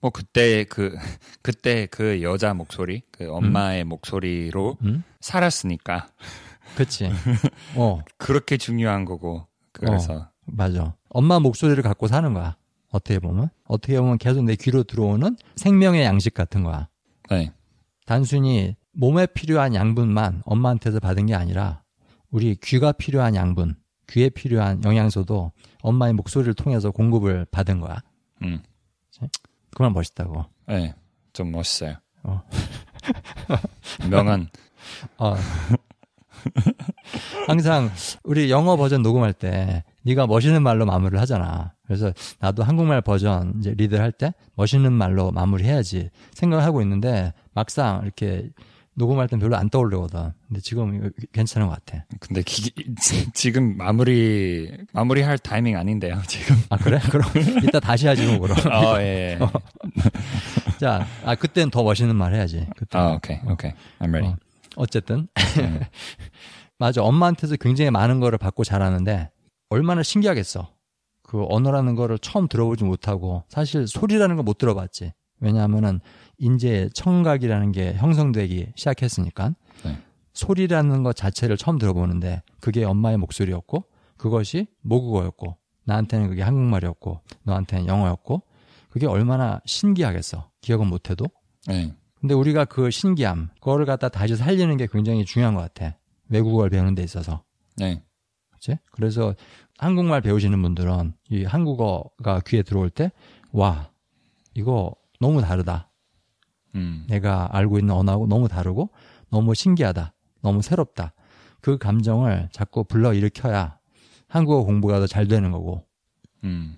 [0.00, 0.96] 뭐 그때 그
[1.42, 5.04] 그때 그 여자 목소리, 그 엄마의 목소리로 음?
[5.20, 6.08] 살았으니까
[6.76, 7.10] 그치.
[7.76, 9.46] 어, 그렇게 중요한 거고.
[9.70, 10.94] 그래서 맞아.
[11.08, 12.56] 엄마 목소리를 갖고 사는 거야.
[12.90, 13.50] 어떻게 보면.
[13.64, 16.88] 어떻게 보면 계속 내 귀로 들어오는 생명의 양식 같은 거야.
[17.30, 17.52] 네.
[18.06, 21.82] 단순히 몸에 필요한 양분만 엄마한테서 받은 게 아니라
[22.30, 23.76] 우리 귀가 필요한 양분,
[24.08, 28.02] 귀에 필요한 영양소도 엄마의 목소리를 통해서 공급을 받은 거야.
[28.42, 28.62] 음.
[29.74, 30.46] 그만 멋있다고.
[30.68, 30.94] 네.
[31.32, 31.96] 좀 멋있어요.
[32.22, 32.42] 어.
[34.08, 34.48] 명언.
[35.18, 35.34] 어.
[37.46, 37.90] 항상
[38.24, 41.72] 우리 영어 버전 녹음할 때 네가 멋있는 말로 마무리를 하잖아.
[41.86, 48.00] 그래서 나도 한국말 버전 이제 리드를 할 때 멋있는 말로 마무리해야지 생각을 하고 있는데 막상
[48.02, 48.50] 이렇게
[48.94, 50.32] 녹음할 땐 별로 안 떠오르거든.
[50.48, 52.04] 근데 지금 괜찮은 것 같아.
[52.18, 52.72] 근데 기,
[53.34, 56.56] 지금 마무리 마무리할 타이밍 아닌데요, 지금.
[56.70, 56.98] 아 그래?
[57.10, 57.28] 그럼
[57.62, 58.56] 이따 다시 하지 뭐 그럼.
[58.72, 59.38] 어, 예.
[59.38, 59.38] 예.
[60.80, 62.66] 자, 아 그땐 더 멋있는 말 해야지.
[62.74, 62.96] 그때.
[62.98, 63.38] 아, 오케이.
[63.46, 63.72] 오케이.
[63.98, 64.28] I'm ready.
[64.32, 64.36] 어.
[64.76, 65.28] 어쨌든
[65.58, 65.80] 음.
[66.78, 67.02] 맞아.
[67.02, 69.30] 엄마한테서 굉장히 많은 거를 받고 자라는데
[69.70, 70.72] 얼마나 신기하겠어.
[71.22, 75.12] 그 언어라는 거를 처음 들어보지 못하고 사실 소리라는 거못 들어봤지.
[75.40, 76.00] 왜냐하면은
[76.38, 79.98] 이제 청각이라는 게 형성되기 시작했으니까 네.
[80.32, 83.84] 소리라는 것 자체를 처음 들어보는데 그게 엄마의 목소리였고
[84.16, 88.42] 그것이 모국어였고 나한테는 그게 한국말이었고 너한테는 영어였고
[88.88, 90.50] 그게 얼마나 신기하겠어.
[90.60, 91.26] 기억은 못해도.
[91.66, 91.94] 네.
[92.20, 95.96] 근데 우리가 그 신기함, 그거를 갖다 다시 살리는 게 굉장히 중요한 것 같아.
[96.28, 97.42] 외국어를 배우는 데 있어서.
[97.76, 98.02] 네.
[98.52, 98.78] 그치?
[98.90, 99.34] 그래서
[99.78, 103.12] 한국말 배우시는 분들은 이 한국어가 귀에 들어올 때,
[103.52, 103.90] 와,
[104.54, 105.90] 이거 너무 다르다.
[106.74, 107.04] 음.
[107.08, 108.90] 내가 알고 있는 언어하고 너무 다르고,
[109.30, 110.14] 너무 신기하다.
[110.42, 111.12] 너무 새롭다.
[111.60, 113.78] 그 감정을 자꾸 불러 일으켜야
[114.28, 115.84] 한국어 공부가 더 잘 되는 거고,
[116.44, 116.76] 음.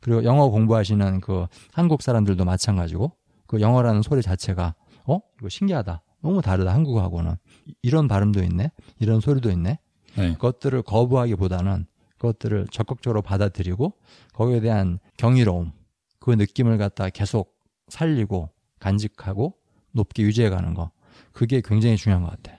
[0.00, 3.12] 그리고 영어 공부하시는 그 한국 사람들도 마찬가지고
[3.46, 4.74] 그 영어라는 소리 자체가
[5.06, 7.34] 어 이거 신기하다 너무 다르다 한국어하고는
[7.82, 9.78] 이런 발음도 있네 이런 소리도 있네
[10.16, 10.32] 네.
[10.34, 11.86] 그것들을 거부하기보다는
[12.18, 13.94] 그것들을 적극적으로 받아들이고
[14.32, 15.72] 거기에 대한 경이로움
[16.18, 17.56] 그 느낌을 갖다 계속
[17.88, 18.50] 살리고
[18.80, 19.54] 간직하고
[19.92, 20.90] 높게 유지해 가는 거.
[21.32, 22.58] 그게 굉장히 중요한 것 같아.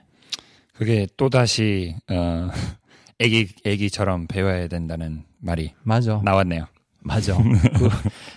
[0.74, 2.48] 그게 또 다시 어,
[3.18, 6.20] 애기 애기처럼 배워야 된다는 말이 맞아.
[6.24, 6.66] 나왔네요.
[7.00, 7.36] 맞아.
[7.76, 7.88] 그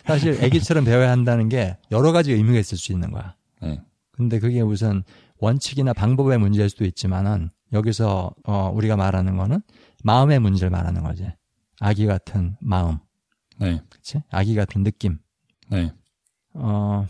[0.06, 3.36] 사실 아기처럼 배워야 한다는 게 여러 가지 의미가 있을 수 있는 거야.
[3.62, 3.82] 네.
[4.12, 5.04] 근데 그게 무슨
[5.44, 9.62] 원칙이나 방법의 문제일 수도 있지만은 여기서 어 우리가 말하는 거는
[10.04, 11.28] 마음의 문제를 말하는 거지.
[11.80, 13.00] 아기 같은 마음.
[13.58, 13.82] 네.
[13.90, 14.22] 그치?
[14.30, 15.20] 아기 같은 느낌.
[15.70, 15.92] 네.
[16.54, 17.06] 어,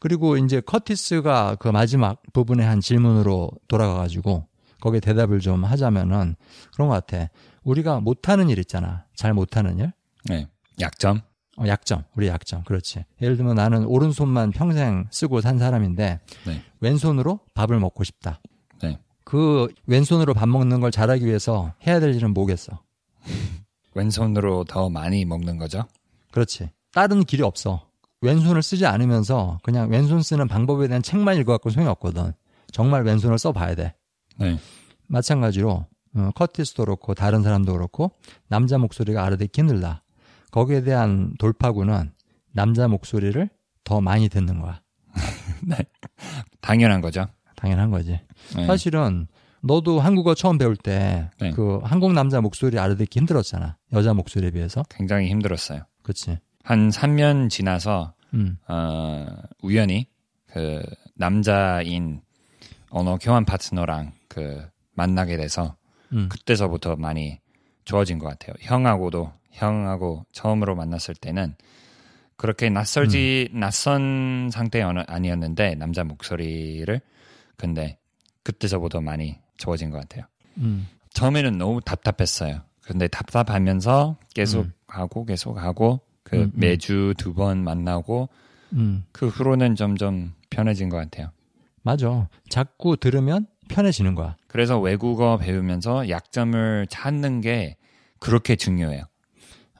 [0.00, 4.48] 그리고 이제 커티스가 그 마지막 부분에 한 질문으로 돌아가가지고
[4.80, 6.34] 거기에 대답을 좀 하자면은
[6.72, 7.28] 그런 것 같아.
[7.62, 9.06] 우리가 못하는 일 있잖아.
[9.14, 9.92] 잘 못하는 일.
[10.24, 10.48] 네.
[10.80, 11.20] 약점.
[11.60, 12.04] 어, 약점.
[12.16, 12.64] 우리 약점.
[12.64, 13.04] 그렇지.
[13.20, 16.62] 예를 들면 나는 오른손만 평생 쓰고 산 사람인데 네.
[16.80, 18.40] 왼손으로 밥을 먹고 싶다.
[18.82, 18.98] 네.
[19.24, 22.80] 그 왼손으로 밥 먹는 걸 잘하기 위해서 해야 될 일은 뭐겠어?
[23.94, 25.84] 왼손으로 더 많이 먹는 거죠.
[26.30, 26.70] 그렇지.
[26.92, 27.86] 다른 길이 없어.
[28.22, 32.32] 왼손을 쓰지 않으면서 그냥 왼손 쓰는 방법에 대한 책만 읽어갖고 소용이 없거든.
[32.72, 33.94] 정말 왼손을 써봐야 돼.
[34.38, 34.58] 네.
[35.08, 38.12] 마찬가지로 어, 커티스도 그렇고 다른 사람도 그렇고
[38.48, 40.02] 남자 목소리가 알아듣기 힘들다.
[40.50, 42.12] 거기에 대한 돌파구는
[42.52, 43.48] 남자 목소리를
[43.84, 44.80] 더 많이 듣는 거야.
[46.60, 47.26] 당연한 거죠.
[47.56, 48.20] 당연한 거지.
[48.56, 48.66] 네.
[48.66, 49.26] 사실은
[49.62, 51.50] 너도 한국어 처음 배울 때 네.
[51.50, 53.76] 그 한국 남자 목소리 알아듣기 힘들었잖아.
[53.92, 54.82] 여자 목소리에 비해서.
[54.88, 55.82] 굉장히 힘들었어요.
[56.02, 56.38] 그치?
[56.62, 58.56] 한 3년 지나서 음.
[58.68, 59.26] 어,
[59.62, 60.06] 우연히
[60.46, 60.82] 그
[61.14, 62.22] 남자인
[62.90, 65.76] 언어 교환 파트너랑 그 만나게 돼서
[66.12, 66.28] 음.
[66.28, 67.38] 그때서부터 많이
[67.84, 68.54] 좋아진 것 같아요.
[68.60, 71.54] 형하고도 형하고 처음으로 만났을 때는
[72.36, 77.00] 그렇게 낯설지 낯선 상태 아니었는데 남자 목소리를
[77.56, 77.98] 근데
[78.42, 80.24] 그때서부터 많이 좋아진 것 같아요.
[80.58, 80.88] 음.
[81.12, 82.62] 처음에는 너무 답답했어요.
[82.82, 84.72] 근데 답답하면서 계속 음.
[84.86, 86.52] 하고 계속 하고 그 음, 음.
[86.54, 88.28] 매주 두 번 만나고
[88.72, 89.04] 음.
[89.12, 91.30] 그 후로는 점점 편해진 것 같아요.
[91.82, 92.28] 맞아.
[92.48, 94.36] 자꾸 들으면 편해지는 거야.
[94.48, 97.76] 그래서 외국어 배우면서 약점을 찾는 게
[98.18, 99.02] 그렇게 중요해요.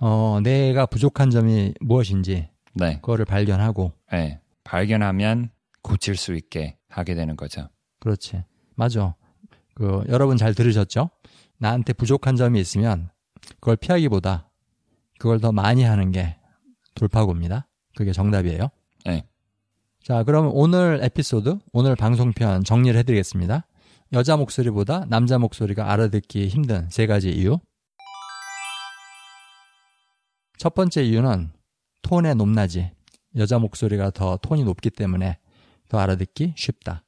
[0.01, 4.41] 어, 내가 부족한 점이 무엇인지 네, 그거를 발견하고 네.
[4.65, 5.51] 발견하면
[5.83, 7.69] 고칠 수 있게 하게 되는 거죠.
[8.01, 8.43] 그렇지.
[8.75, 9.15] 맞아.
[9.75, 11.11] 그 여러분 잘 들으셨죠?
[11.59, 13.11] 나한테 부족한 점이 있으면
[13.61, 14.51] 그걸 피하기보다
[15.19, 16.37] 그걸 더 많이 하는 게
[16.95, 17.69] 돌파구입니다.
[17.95, 18.69] 그게 정답이에요.
[19.05, 19.27] 네.
[20.03, 23.67] 자, 그럼 오늘 에피소드, 오늘 방송편 정리를 해드리겠습니다.
[24.13, 27.59] 여자 목소리보다 남자 목소리가 알아듣기 힘든 세 가지 이유.
[30.61, 31.49] 첫 번째 이유는
[32.03, 32.91] 톤의 높낮이.
[33.37, 35.39] 여자 목소리가 더 톤이 높기 때문에
[35.89, 37.03] 더 알아듣기 쉽다.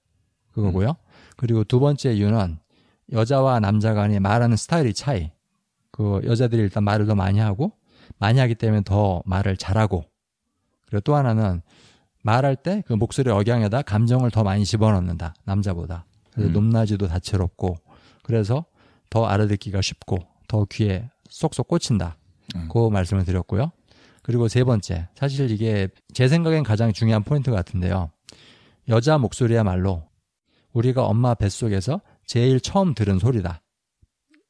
[0.53, 0.97] 그거고요.
[1.37, 2.59] 그리고 두 번째 이유는
[3.13, 5.33] 여자와 남자 간이 말하는 스타일이 차이.
[5.91, 7.73] 그 여자들이 일단 말을 더 많이 하고
[8.17, 10.07] 많이 하기 때문에 더 말을 잘하고
[10.87, 11.61] 그리고 또 하나는
[12.23, 16.53] 말할 때 그 목소리 억양에다 감정을 더 많이 집어넣는다 남자보다 그래서 음.
[16.55, 17.77] 높낮이도 다채롭고
[18.23, 18.65] 그래서
[19.11, 22.22] 더 알아듣기가 쉽고 더 귀에 쏙쏙 꽂힌다 음.
[22.71, 23.73] 그 말씀을 드렸고요
[24.23, 28.11] 그리고 세 번째 사실 이게 제 생각엔 가장 중요한 포인트 같은데요
[28.89, 30.05] 여자 목소리야말로
[30.73, 33.63] 우리가 엄마 뱃속에서 제일 처음 들은 소리다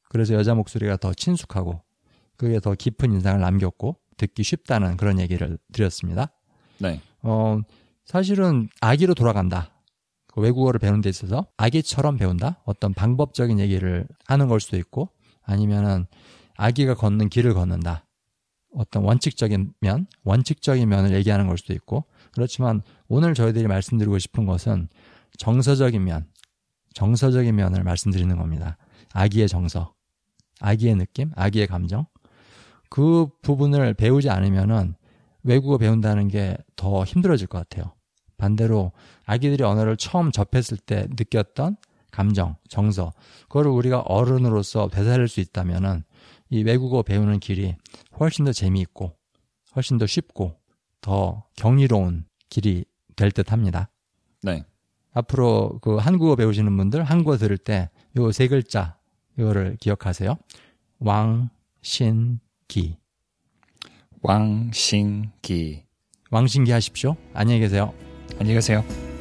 [0.09, 1.81] 그래서 여자 목소리가 더 친숙하고
[2.37, 6.31] 그게 더 깊은 인상을 남겼고 듣기 쉽다는 그런 얘기를 드렸습니다.
[6.77, 6.99] 네.
[7.21, 7.59] 어,
[8.05, 9.71] 사실은 아기로 돌아간다.
[10.27, 12.61] 그 외국어를 배우는 데 있어서 아기처럼 배운다.
[12.65, 15.09] 어떤 방법적인 얘기를 하는 걸 수도 있고
[15.43, 16.05] 아니면은
[16.55, 18.05] 아기가 걷는 길을 걷는다.
[18.75, 24.89] 어떤 원칙적인 면, 원칙적인 면을 얘기하는 걸 수도 있고 그렇지만 오늘 저희들이 말씀드리고 싶은 것은
[25.37, 26.27] 정서적인 면,
[26.93, 28.77] 정서적인 면을 말씀드리는 겁니다.
[29.13, 29.93] 아기의 정서,
[30.59, 32.07] 아기의 느낌, 아기의 감정.
[32.89, 34.95] 그 부분을 배우지 않으면은
[35.43, 37.93] 외국어 배운다는 게 더 힘들어질 것 같아요.
[38.37, 38.91] 반대로
[39.25, 41.77] 아기들이 언어를 처음 접했을 때 느꼈던
[42.11, 43.13] 감정, 정서,
[43.43, 46.03] 그거를 우리가 어른으로서 되살릴 수 있다면은
[46.53, 47.75] 이 외국어 배우는 길이
[48.19, 49.15] 훨씬 더 재미있고
[49.75, 50.55] 훨씬 더 쉽고
[51.01, 52.85] 더 경이로운 길이
[53.15, 53.89] 될 듯 합니다.
[54.43, 54.63] 네.
[55.13, 58.97] 앞으로 그 한국어 배우시는 분들 한국어 들을 때 요 세 글자
[59.39, 60.37] 이거를 기억하세요.
[60.99, 62.97] 왕신기.
[64.21, 65.85] 왕신기.
[66.29, 67.15] 왕신기 하십시오.
[67.33, 67.93] 안녕히 계세요.
[68.39, 69.12] 안녕히 계세요.